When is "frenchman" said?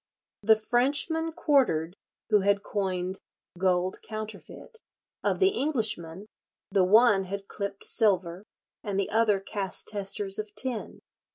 0.55-1.31